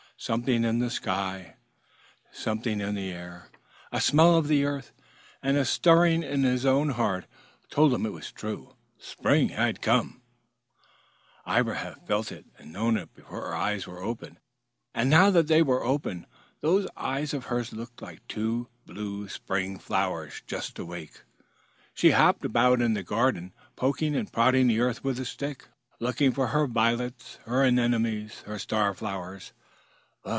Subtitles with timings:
[0.17, 1.55] Something in the sky,
[2.31, 3.47] something in the air,
[3.91, 4.93] a smell of earth,
[5.41, 7.25] and a stirring in his own heart
[7.71, 8.75] told him it was true.
[8.99, 10.21] Spring had come!
[11.43, 14.37] Ivra had felt and known it before her eyes were open,
[14.93, 16.27] and now that they were open,
[16.59, 21.23] those eyes of hers looked like two blue spring flowers just awake.
[21.95, 25.65] She hopped about in the garden poking and prodding the earth with a stick,
[25.99, 29.53] looking for her violets, her anemones, her star flowers.